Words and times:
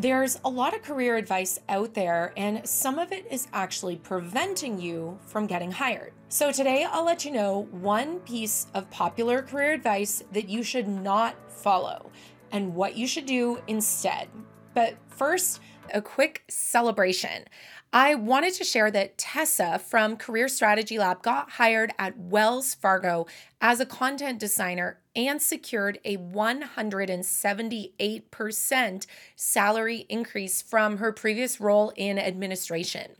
There's 0.00 0.38
a 0.44 0.48
lot 0.48 0.76
of 0.76 0.82
career 0.82 1.16
advice 1.16 1.58
out 1.68 1.94
there, 1.94 2.32
and 2.36 2.64
some 2.68 3.00
of 3.00 3.10
it 3.10 3.26
is 3.32 3.48
actually 3.52 3.96
preventing 3.96 4.80
you 4.80 5.18
from 5.26 5.48
getting 5.48 5.72
hired. 5.72 6.12
So, 6.28 6.52
today 6.52 6.86
I'll 6.88 7.04
let 7.04 7.24
you 7.24 7.32
know 7.32 7.66
one 7.72 8.20
piece 8.20 8.68
of 8.74 8.88
popular 8.90 9.42
career 9.42 9.72
advice 9.72 10.22
that 10.30 10.48
you 10.48 10.62
should 10.62 10.86
not 10.86 11.34
follow 11.50 12.12
and 12.52 12.76
what 12.76 12.96
you 12.96 13.08
should 13.08 13.26
do 13.26 13.60
instead. 13.66 14.28
But 14.74 14.96
first, 15.08 15.60
a 15.92 16.00
quick 16.02 16.44
celebration. 16.48 17.44
I 17.92 18.14
wanted 18.14 18.54
to 18.54 18.64
share 18.64 18.90
that 18.90 19.16
Tessa 19.16 19.78
from 19.78 20.18
Career 20.18 20.48
Strategy 20.48 20.98
Lab 20.98 21.22
got 21.22 21.52
hired 21.52 21.92
at 21.98 22.18
Wells 22.18 22.74
Fargo 22.74 23.26
as 23.62 23.80
a 23.80 23.86
content 23.86 24.38
designer 24.38 24.98
and 25.16 25.40
secured 25.40 25.98
a 26.04 26.18
178% 26.18 29.06
salary 29.36 30.04
increase 30.10 30.60
from 30.60 30.98
her 30.98 31.12
previous 31.12 31.60
role 31.60 31.94
in 31.96 32.18
administration. 32.18 33.12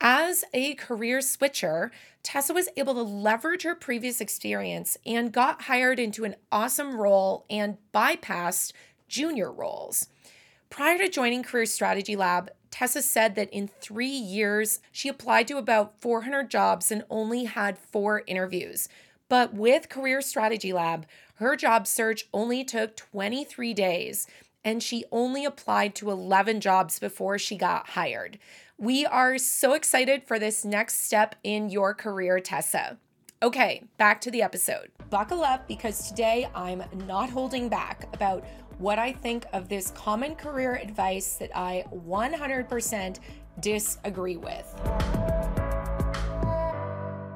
As 0.00 0.42
a 0.52 0.74
career 0.74 1.20
switcher, 1.20 1.92
Tessa 2.22 2.52
was 2.52 2.68
able 2.76 2.94
to 2.94 3.02
leverage 3.02 3.62
her 3.62 3.74
previous 3.74 4.20
experience 4.20 4.96
and 5.06 5.30
got 5.30 5.62
hired 5.62 6.00
into 6.00 6.24
an 6.24 6.34
awesome 6.50 6.96
role 6.96 7.44
and 7.48 7.78
bypassed 7.94 8.72
junior 9.08 9.52
roles. 9.52 10.08
Prior 10.70 10.98
to 10.98 11.08
joining 11.08 11.42
Career 11.42 11.66
Strategy 11.66 12.14
Lab, 12.14 12.48
Tessa 12.70 13.02
said 13.02 13.34
that 13.34 13.50
in 13.50 13.66
three 13.66 14.06
years, 14.06 14.78
she 14.92 15.08
applied 15.08 15.48
to 15.48 15.58
about 15.58 16.00
400 16.00 16.48
jobs 16.48 16.92
and 16.92 17.04
only 17.10 17.44
had 17.44 17.76
four 17.76 18.22
interviews. 18.28 18.88
But 19.28 19.52
with 19.52 19.88
Career 19.88 20.22
Strategy 20.22 20.72
Lab, 20.72 21.06
her 21.34 21.56
job 21.56 21.88
search 21.88 22.28
only 22.32 22.62
took 22.62 22.96
23 22.96 23.74
days 23.74 24.28
and 24.64 24.80
she 24.80 25.04
only 25.10 25.44
applied 25.44 25.96
to 25.96 26.10
11 26.10 26.60
jobs 26.60 27.00
before 27.00 27.36
she 27.36 27.56
got 27.56 27.90
hired. 27.90 28.38
We 28.78 29.04
are 29.04 29.38
so 29.38 29.72
excited 29.72 30.22
for 30.22 30.38
this 30.38 30.64
next 30.64 31.04
step 31.04 31.34
in 31.42 31.70
your 31.70 31.94
career, 31.94 32.38
Tessa. 32.38 32.98
Okay, 33.42 33.84
back 33.96 34.20
to 34.20 34.30
the 34.30 34.42
episode. 34.42 34.90
Buckle 35.08 35.42
up 35.42 35.66
because 35.66 36.10
today 36.10 36.46
I'm 36.54 36.84
not 37.06 37.30
holding 37.30 37.70
back 37.70 38.06
about 38.12 38.44
what 38.76 38.98
I 38.98 39.14
think 39.14 39.46
of 39.54 39.66
this 39.66 39.92
common 39.92 40.34
career 40.34 40.74
advice 40.74 41.36
that 41.36 41.50
I 41.56 41.86
100% 41.90 43.18
disagree 43.60 44.36
with. 44.36 44.74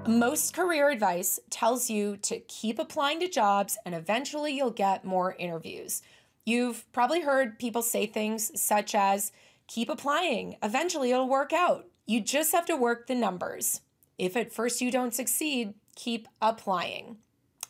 Most 0.07 0.53
career 0.53 0.91
advice 0.91 1.41
tells 1.49 1.89
you 1.89 2.19
to 2.19 2.39
keep 2.41 2.79
applying 2.79 3.19
to 3.21 3.29
jobs 3.29 3.79
and 3.87 3.95
eventually 3.95 4.55
you'll 4.55 4.73
get 4.73 5.07
more 5.07 5.35
interviews. 5.39 6.03
You've 6.45 6.85
probably 6.93 7.23
heard 7.23 7.59
people 7.59 7.81
say 7.81 8.05
things 8.05 8.61
such 8.61 8.95
as, 8.95 9.33
keep 9.69 9.89
applying, 9.89 10.59
eventually 10.63 11.13
it'll 11.13 11.31
work 11.31 11.55
out. 11.55 11.87
You 12.05 12.21
just 12.21 12.53
have 12.53 12.67
to 12.67 12.77
work 12.77 13.07
the 13.07 13.15
numbers. 13.15 13.81
If 14.19 14.37
at 14.37 14.53
first 14.53 14.83
you 14.83 14.91
don't 14.91 15.15
succeed, 15.15 15.73
keep 15.95 16.28
applying. 16.41 17.19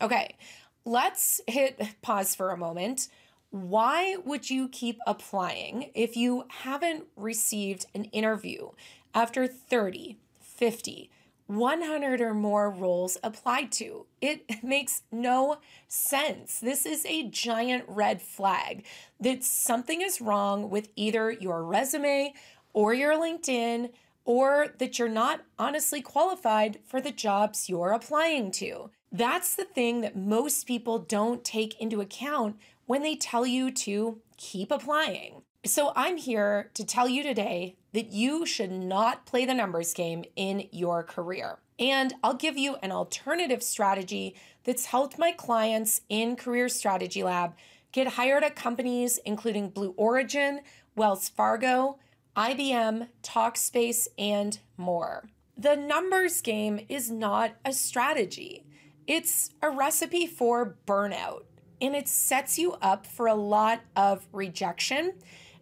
Okay, 0.01 0.35
let's 0.83 1.41
hit 1.47 1.81
pause 2.01 2.35
for 2.35 2.51
a 2.51 2.57
moment 2.57 3.07
why 3.55 4.17
would 4.25 4.49
you 4.49 4.67
keep 4.67 4.99
applying 5.07 5.89
if 5.93 6.17
you 6.17 6.43
haven't 6.49 7.05
received 7.15 7.85
an 7.95 8.03
interview 8.05 8.69
after 9.13 9.47
30, 9.47 10.17
50, 10.41 11.09
100 11.47 12.21
or 12.21 12.33
more 12.33 12.69
roles 12.69 13.17
applied 13.23 13.71
to? 13.71 14.07
It 14.19 14.43
makes 14.63 15.03
no 15.09 15.59
sense. 15.87 16.59
This 16.59 16.85
is 16.85 17.05
a 17.05 17.29
giant 17.29 17.85
red 17.87 18.21
flag 18.21 18.83
that 19.21 19.41
something 19.45 20.01
is 20.01 20.19
wrong 20.19 20.69
with 20.69 20.89
either 20.97 21.31
your 21.31 21.63
resume 21.63 22.33
or 22.73 22.93
your 22.93 23.13
LinkedIn 23.13 23.91
or 24.25 24.73
that 24.79 24.99
you're 24.99 25.07
not 25.07 25.41
honestly 25.57 26.01
qualified 26.01 26.79
for 26.85 26.99
the 26.99 27.11
jobs 27.11 27.69
you're 27.69 27.91
applying 27.91 28.51
to. 28.51 28.89
That's 29.11 29.55
the 29.55 29.63
thing 29.63 30.01
that 30.01 30.17
most 30.17 30.67
people 30.67 30.99
don't 30.99 31.43
take 31.43 31.79
into 31.79 32.01
account 32.01 32.57
when 32.85 33.03
they 33.03 33.15
tell 33.15 33.45
you 33.45 33.71
to 33.71 34.19
keep 34.35 34.71
applying. 34.71 35.43
So, 35.65 35.93
I'm 35.95 36.17
here 36.17 36.69
to 36.75 36.85
tell 36.85 37.09
you 37.09 37.23
today 37.23 37.75
that 37.93 38.11
you 38.11 38.45
should 38.45 38.71
not 38.71 39.25
play 39.25 39.45
the 39.45 39.53
numbers 39.53 39.93
game 39.93 40.25
in 40.35 40.67
your 40.71 41.01
career. 41.01 41.57
And 41.79 42.13
I'll 42.23 42.35
give 42.35 42.57
you 42.57 42.75
an 42.83 42.91
alternative 42.91 43.63
strategy 43.63 44.35
that's 44.63 44.85
helped 44.85 45.17
my 45.17 45.31
clients 45.31 46.01
in 46.07 46.35
Career 46.35 46.69
Strategy 46.69 47.23
Lab 47.23 47.55
get 47.91 48.09
hired 48.09 48.43
at 48.43 48.55
companies 48.55 49.19
including 49.25 49.69
Blue 49.69 49.93
Origin, 49.97 50.61
Wells 50.95 51.29
Fargo, 51.29 51.97
IBM, 52.35 53.07
Talkspace, 53.23 54.07
and 54.17 54.59
more. 54.77 55.29
The 55.57 55.75
numbers 55.75 56.41
game 56.41 56.85
is 56.89 57.09
not 57.09 57.55
a 57.63 57.71
strategy, 57.71 58.65
it's 59.07 59.51
a 59.61 59.69
recipe 59.69 60.25
for 60.27 60.75
burnout 60.85 61.43
and 61.81 61.95
it 61.95 62.07
sets 62.07 62.57
you 62.57 62.73
up 62.81 63.05
for 63.05 63.27
a 63.27 63.35
lot 63.35 63.81
of 63.95 64.27
rejection 64.31 65.13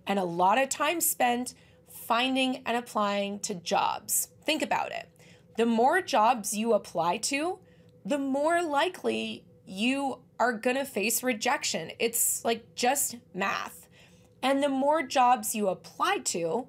and 0.08 0.20
a 0.20 0.24
lot 0.24 0.58
of 0.58 0.70
time 0.70 1.02
spent 1.02 1.54
finding 1.90 2.62
and 2.66 2.78
applying 2.78 3.40
to 3.40 3.56
jobs. 3.56 4.30
Think 4.46 4.62
about 4.62 4.92
it. 4.92 5.10
The 5.58 5.66
more 5.66 6.02
jobs 6.02 6.56
you 6.56 6.74
apply 6.74 7.18
to, 7.18 7.60
the 8.06 8.18
more 8.18 8.62
likely 8.62 9.44
you 9.66 10.20
are 10.40 10.54
going 10.54 10.76
to 10.76 10.86
face 10.86 11.24
rejection. 11.24 11.92
It's 12.00 12.44
like 12.44 12.76
just 12.76 13.18
math. 13.34 13.83
And 14.44 14.62
the 14.62 14.70
more 14.70 15.02
jobs 15.02 15.56
you 15.56 15.70
apply 15.70 16.20
to, 16.26 16.68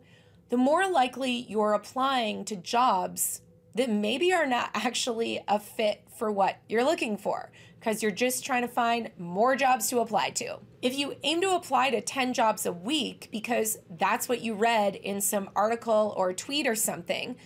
the 0.48 0.56
more 0.56 0.88
likely 0.88 1.44
you're 1.48 1.74
applying 1.74 2.44
to 2.46 2.56
jobs 2.56 3.42
that 3.74 3.90
maybe 3.90 4.32
are 4.32 4.46
not 4.46 4.70
actually 4.74 5.42
a 5.48 5.58
fit 5.58 6.02
for 6.16 6.30
what 6.30 6.58
you're 6.68 6.84
looking 6.84 7.18
for 7.18 7.50
because 7.80 8.02
you're 8.02 8.12
just 8.12 8.44
trying 8.44 8.62
to 8.62 8.68
find 8.68 9.10
more 9.18 9.56
jobs 9.56 9.90
to 9.90 9.98
apply 9.98 10.30
to. 10.30 10.58
If 10.80 10.96
you 10.96 11.16
aim 11.24 11.40
to 11.40 11.50
apply 11.50 11.90
to 11.90 12.00
10 12.00 12.32
jobs 12.32 12.64
a 12.64 12.72
week 12.72 13.28
because 13.32 13.76
that's 13.98 14.28
what 14.28 14.40
you 14.40 14.54
read 14.54 14.94
in 14.94 15.20
some 15.20 15.50
article 15.56 16.14
or 16.16 16.32
tweet 16.32 16.68
or 16.68 16.76
something, 16.76 17.36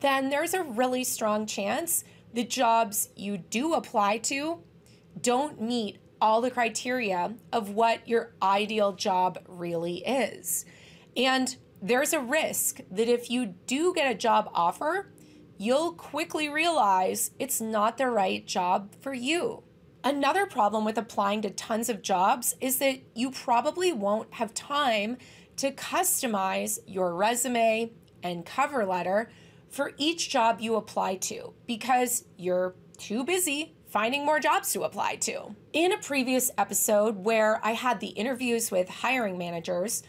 then 0.00 0.28
there's 0.28 0.52
a 0.52 0.64
really 0.64 1.04
strong 1.04 1.46
chance 1.46 2.04
the 2.34 2.44
jobs 2.44 3.08
you 3.16 3.38
do 3.38 3.72
apply 3.72 4.18
to 4.18 4.58
don't 5.22 5.60
meet 5.60 5.98
all 6.20 6.40
the 6.40 6.50
criteria 6.50 7.34
of 7.52 7.70
what 7.70 8.08
your 8.08 8.34
ideal 8.42 8.92
job 8.92 9.38
really 9.48 9.98
is. 9.98 10.64
And 11.16 11.56
there's 11.80 12.12
a 12.12 12.20
risk 12.20 12.80
that 12.90 13.08
if 13.08 13.30
you 13.30 13.54
do 13.66 13.92
get 13.94 14.10
a 14.10 14.14
job 14.14 14.50
offer, 14.54 15.12
you'll 15.58 15.92
quickly 15.92 16.48
realize 16.48 17.30
it's 17.38 17.60
not 17.60 17.98
the 17.98 18.08
right 18.08 18.46
job 18.46 18.94
for 19.00 19.14
you. 19.14 19.62
Another 20.04 20.46
problem 20.46 20.84
with 20.84 20.98
applying 20.98 21.42
to 21.42 21.50
tons 21.50 21.88
of 21.88 22.02
jobs 22.02 22.54
is 22.60 22.78
that 22.78 23.00
you 23.14 23.30
probably 23.30 23.92
won't 23.92 24.34
have 24.34 24.54
time 24.54 25.16
to 25.56 25.72
customize 25.72 26.78
your 26.86 27.14
resume 27.14 27.90
and 28.22 28.46
cover 28.46 28.84
letter 28.84 29.30
for 29.68 29.92
each 29.96 30.30
job 30.30 30.60
you 30.60 30.76
apply 30.76 31.16
to 31.16 31.54
because 31.66 32.24
you're 32.36 32.74
too 32.98 33.24
busy 33.24 33.74
finding 33.96 34.26
more 34.26 34.38
jobs 34.38 34.74
to 34.74 34.82
apply 34.82 35.16
to. 35.16 35.56
In 35.72 35.90
a 35.90 35.96
previous 35.96 36.50
episode 36.58 37.24
where 37.24 37.64
I 37.64 37.70
had 37.70 37.98
the 37.98 38.08
interviews 38.08 38.70
with 38.70 38.90
hiring 38.90 39.38
managers, 39.38 40.02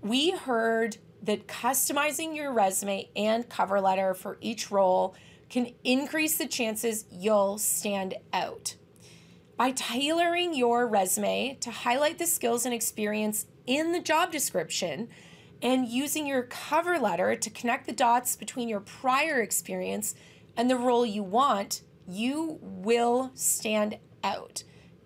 we 0.00 0.30
heard 0.30 0.98
that 1.24 1.48
customizing 1.48 2.36
your 2.36 2.52
resume 2.52 3.10
and 3.16 3.48
cover 3.48 3.80
letter 3.80 4.14
for 4.14 4.38
each 4.40 4.70
role 4.70 5.16
can 5.50 5.74
increase 5.82 6.38
the 6.38 6.46
chances 6.46 7.04
you'll 7.10 7.58
stand 7.58 8.14
out. 8.32 8.76
By 9.56 9.72
tailoring 9.72 10.54
your 10.54 10.86
resume 10.86 11.58
to 11.62 11.72
highlight 11.72 12.20
the 12.20 12.28
skills 12.28 12.64
and 12.64 12.72
experience 12.72 13.46
in 13.66 13.90
the 13.90 13.98
job 13.98 14.30
description 14.30 15.08
and 15.60 15.88
using 15.88 16.28
your 16.28 16.44
cover 16.44 16.96
letter 16.96 17.34
to 17.34 17.50
connect 17.50 17.86
the 17.86 17.92
dots 17.92 18.36
between 18.36 18.68
your 18.68 18.78
prior 18.78 19.40
experience 19.40 20.14
and 20.56 20.70
the 20.70 20.76
role 20.76 21.04
you 21.04 21.24
want, 21.24 21.82
you 22.06 22.58
will 22.60 23.30
stand 23.34 23.98
out. 24.22 24.64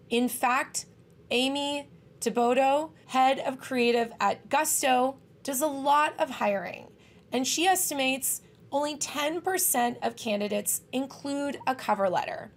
In 0.09 0.29
fact, 0.29 0.87
Amy 1.31 1.89
Thibodeau, 2.21 2.91
head 3.07 3.41
of 3.41 3.59
creative 3.59 4.13
at 4.21 4.49
Gusto, 4.49 5.19
does 5.43 5.61
a 5.61 5.67
lot 5.67 6.15
of 6.19 6.31
hiring, 6.31 6.89
and 7.33 7.47
she 7.47 7.67
estimates 7.67 8.43
only 8.73 8.97
10% 8.97 9.97
of 10.03 10.17
candidates 10.17 10.83
include 10.93 11.59
a 11.67 11.75
cover 11.75 12.09
letter. 12.09 12.51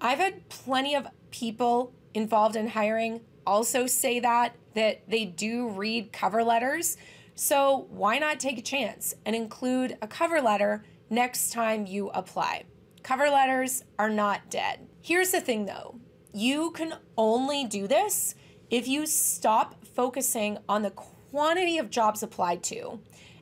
I've 0.00 0.18
had 0.18 0.48
plenty 0.48 0.94
of 0.94 1.06
people 1.30 1.92
involved 2.12 2.56
in 2.56 2.68
hiring 2.68 3.20
also 3.46 3.86
say 3.86 4.20
that 4.20 4.56
that 4.74 5.08
they 5.08 5.24
do 5.24 5.68
read 5.68 6.12
cover 6.12 6.42
letters. 6.42 6.96
So 7.36 7.86
why 7.90 8.18
not 8.18 8.40
take 8.40 8.58
a 8.58 8.62
chance 8.62 9.14
and 9.24 9.36
include 9.36 9.96
a 10.02 10.08
cover 10.08 10.40
letter 10.40 10.84
next 11.10 11.52
time 11.52 11.86
you 11.86 12.08
apply? 12.10 12.64
Cover 13.04 13.28
letters 13.28 13.84
are 13.98 14.08
not 14.08 14.48
dead. 14.48 14.88
Here's 15.02 15.30
the 15.30 15.40
thing 15.42 15.66
though. 15.66 16.00
You 16.32 16.70
can 16.70 16.94
only 17.18 17.66
do 17.66 17.86
this 17.86 18.34
if 18.70 18.88
you 18.88 19.04
stop 19.04 19.84
focusing 19.84 20.56
on 20.70 20.80
the 20.80 20.90
quantity 20.90 21.76
of 21.76 21.90
jobs 21.90 22.22
applied 22.22 22.62
to, 22.64 22.98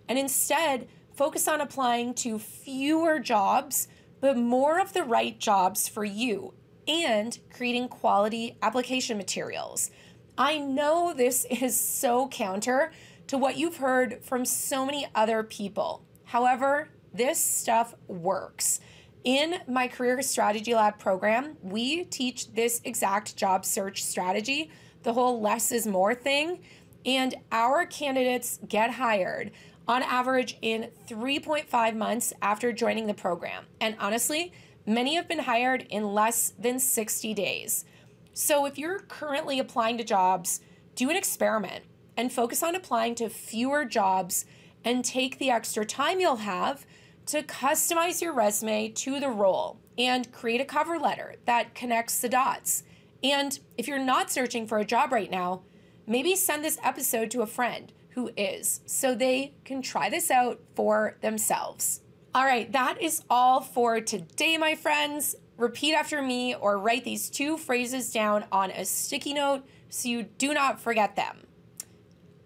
and 0.09 0.19
instead 0.19 0.89
focus 1.15 1.47
on 1.47 1.61
applying 1.61 2.13
to 2.15 2.41
fewer 2.41 3.21
jobs, 3.21 3.87
but 4.21 4.37
more 4.37 4.81
of 4.81 4.95
the 4.95 5.05
right 5.05 5.39
jobs 5.39 5.89
for 5.89 6.05
you 6.05 6.55
and 6.89 7.39
creating 7.55 7.87
quality 7.87 8.59
application 8.63 9.17
materials. 9.17 9.93
I 10.37 10.59
know 10.59 11.15
this 11.15 11.47
is 11.51 11.79
so 11.79 12.27
counter 12.27 12.91
to 13.29 13.39
what 13.39 13.57
you've 13.57 13.77
heard 13.77 14.25
from 14.25 14.45
so 14.45 14.85
many 14.85 15.07
other 15.15 15.45
people. 15.45 16.05
However, 16.25 16.89
this 17.15 17.39
stuff 17.39 17.95
works. 18.09 18.81
In 19.25 19.61
my 19.69 19.87
Career 19.87 20.21
Strategy 20.21 20.75
Lab 20.75 20.99
program, 20.99 21.57
we 21.63 22.05
teach 22.05 22.53
this 22.55 22.81
exact 22.85 23.37
job 23.37 23.65
search 23.65 24.03
strategy, 24.03 24.71
the 25.05 25.13
whole 25.13 25.41
less 25.41 25.71
is 25.71 25.87
more 25.87 26.13
thing, 26.13 26.61
and 27.07 27.37
our 27.53 27.87
candidates 27.87 28.59
get 28.69 28.95
hired 28.95 29.53
on 29.87 30.03
average 30.03 30.59
in 30.61 30.89
3.5 31.09 31.97
months 31.97 32.33
after 32.43 32.73
joining 32.73 33.07
the 33.07 33.15
program. 33.15 33.67
And 33.81 33.95
honestly, 34.01 34.53
many 34.87 35.15
have 35.15 35.29
been 35.29 35.41
hired 35.41 35.87
in 35.89 36.13
less 36.13 36.53
than 36.59 36.81
60 36.81 37.33
days. 37.33 37.85
So 38.33 38.67
if 38.67 38.77
you're 38.77 39.01
currently 39.01 39.61
applying 39.61 39.99
to 39.99 40.05
jobs, 40.05 40.61
do 40.97 41.11
an 41.11 41.17
experiment 41.17 41.85
and 42.17 42.33
focus 42.33 42.63
on 42.63 42.75
applying 42.75 43.15
to 43.17 43.29
fewer 43.29 43.85
jobs 43.85 44.47
and 44.85 45.05
take 45.05 45.39
the 45.39 45.51
extra 45.51 45.85
time 45.85 46.19
you'll 46.19 46.37
have 46.37 46.85
to 47.27 47.43
customize 47.43 48.21
your 48.21 48.33
resume 48.33 48.89
to 48.89 49.21
the 49.21 49.29
role 49.29 49.79
and 49.99 50.33
create 50.33 50.61
a 50.61 50.65
cover 50.65 50.99
letter 50.99 51.37
that 51.45 51.75
connects 51.75 52.21
the 52.21 52.29
dots. 52.29 52.83
And 53.23 53.59
if 53.79 53.87
you're 53.87 53.99
not 53.99 54.31
searching 54.31 54.67
for 54.67 54.79
a 54.79 54.85
job 54.85 55.13
right 55.13 55.31
now, 55.31 55.63
maybe 56.07 56.35
send 56.35 56.65
this 56.65 56.79
episode 56.83 57.31
to 57.33 57.43
a 57.43 57.47
friend 57.47 57.93
who 58.11 58.31
is 58.37 58.81
so 58.87 59.15
they 59.15 59.55
can 59.65 59.83
try 59.83 60.11
this 60.11 60.31
out 60.31 60.61
for 60.75 61.17
themselves. 61.21 62.01
All 62.35 62.45
right, 62.45 62.71
that 62.73 63.01
is 63.01 63.23
all 63.29 63.61
for 63.61 64.01
today, 64.01 64.57
my 64.57 64.75
friends. 64.75 65.35
Repeat 65.57 65.95
after 65.95 66.23
me 66.23 66.55
or 66.55 66.79
write 66.79 67.05
these 67.05 67.31
two 67.31 67.57
phrases 67.57 68.11
down 68.11 68.45
on 68.51 68.71
a 68.71 68.85
sticky 68.85 69.35
note 69.35 69.65
so 69.91 70.09
you 70.09 70.25
do 70.25 70.55
not 70.55 70.81
forget 70.81 71.15
them. 71.15 71.47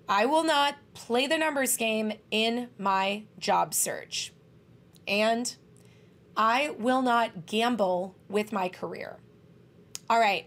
I 0.09 0.27
will 0.27 0.45
not 0.45 0.77
play 0.95 1.27
the 1.27 1.39
numbers 1.39 1.77
game 1.77 2.13
in 2.31 2.69
my 2.79 3.25
job 3.39 3.75
search. 3.75 4.33
And 5.07 5.55
I 6.37 6.75
will 6.79 7.03
not 7.03 7.47
gamble 7.47 8.17
with 8.29 8.53
my 8.53 8.69
career. 8.69 9.19
All 10.11 10.19
right, 10.19 10.47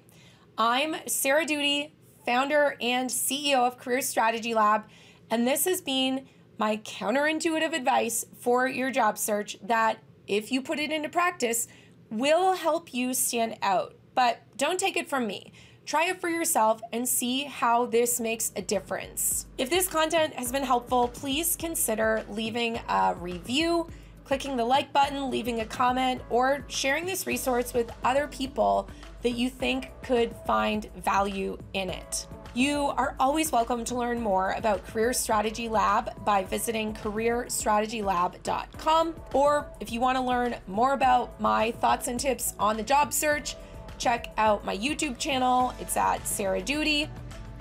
I'm 0.57 0.95
Sarah 1.07 1.45
Doody, 1.45 1.93
founder 2.25 2.75
and 2.79 3.09
CEO 3.09 3.65
of 3.65 3.77
Career 3.77 4.01
Strategy 4.01 4.53
Lab, 4.53 4.83
and 5.29 5.47
this 5.47 5.65
has 5.65 5.81
been 5.81 6.27
my 6.57 6.77
counterintuitive 6.77 7.73
advice 7.73 8.25
for 8.39 8.67
your 8.67 8.91
job 8.91 9.17
search 9.17 9.57
that, 9.63 9.99
if 10.27 10.51
you 10.51 10.61
put 10.61 10.79
it 10.79 10.91
into 10.91 11.09
practice, 11.09 11.67
will 12.09 12.53
help 12.53 12.93
you 12.93 13.13
stand 13.13 13.57
out. 13.61 13.95
But 14.13 14.41
don't 14.57 14.79
take 14.79 14.97
it 14.97 15.09
from 15.09 15.25
me. 15.25 15.53
Try 15.85 16.09
it 16.09 16.19
for 16.19 16.29
yourself 16.29 16.81
and 16.91 17.07
see 17.07 17.45
how 17.45 17.85
this 17.85 18.19
makes 18.19 18.51
a 18.55 18.61
difference. 18.61 19.47
If 19.57 19.69
this 19.69 19.87
content 19.87 20.33
has 20.33 20.51
been 20.51 20.63
helpful, 20.63 21.07
please 21.07 21.55
consider 21.55 22.25
leaving 22.29 22.79
a 22.89 23.15
review, 23.17 23.87
clicking 24.29 24.55
the 24.55 24.63
like 24.63 24.93
button, 24.93 25.29
leaving 25.31 25.61
a 25.61 25.65
comment, 25.65 26.21
or 26.29 26.63
sharing 26.67 27.03
this 27.03 27.25
resource 27.25 27.73
with 27.73 27.91
other 28.03 28.27
people 28.27 28.87
that 29.23 29.31
you 29.31 29.49
think 29.49 29.89
could 30.03 30.35
find 30.45 30.87
value 30.97 31.57
in 31.73 31.89
it. 31.89 32.27
You 32.53 32.93
are 32.95 33.15
always 33.19 33.51
welcome 33.51 33.83
to 33.85 33.95
learn 33.95 34.21
more 34.21 34.51
about 34.51 34.85
Career 34.85 35.13
Strategy 35.13 35.67
Lab 35.67 36.23
by 36.25 36.43
visiting 36.43 36.93
careerstrategylab.com. 36.93 39.15
Or 39.33 39.65
if 39.79 39.91
you 39.91 39.99
want 39.99 40.19
to 40.19 40.23
learn 40.23 40.57
more 40.67 40.93
about 40.93 41.41
my 41.41 41.71
thoughts 41.71 42.07
and 42.07 42.19
tips 42.19 42.53
on 42.59 42.77
the 42.77 42.83
job 42.83 43.11
search, 43.11 43.55
check 43.97 44.31
out 44.37 44.63
my 44.63 44.77
YouTube 44.77 45.17
channel. 45.17 45.73
It's 45.79 45.97
at 45.97 46.27
Sarah 46.27 46.61
Doody. 46.61 47.09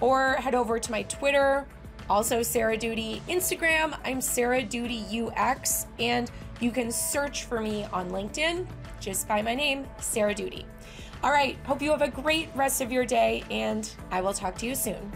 Or 0.02 0.34
head 0.34 0.54
over 0.54 0.78
to 0.78 0.90
my 0.90 1.04
Twitter, 1.04 1.66
also 2.10 2.42
Sarah 2.42 2.76
Doody. 2.76 3.22
Instagram, 3.26 3.98
I'm 4.04 4.20
Sarah 4.20 4.62
Doody 4.62 5.06
UX. 5.10 5.86
And 5.98 6.30
you 6.60 6.70
can 6.70 6.90
search 6.90 7.44
for 7.44 7.60
me 7.60 7.86
on 7.92 8.10
LinkedIn 8.10 8.66
just 9.00 9.28
by 9.28 9.42
my 9.42 9.54
name, 9.54 9.86
Sarah 10.00 10.34
Doody. 10.34 10.66
All 11.22 11.30
right, 11.30 11.56
hope 11.64 11.82
you 11.82 11.90
have 11.90 12.02
a 12.02 12.08
great 12.08 12.48
rest 12.54 12.80
of 12.80 12.92
your 12.92 13.04
day, 13.04 13.44
and 13.50 13.90
I 14.10 14.20
will 14.20 14.32
talk 14.32 14.56
to 14.58 14.66
you 14.66 14.74
soon. 14.74 15.12